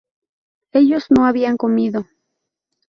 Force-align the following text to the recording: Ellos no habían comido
Ellos 0.71 1.11
no 1.11 1.27
habían 1.27 1.57
comido 1.57 2.07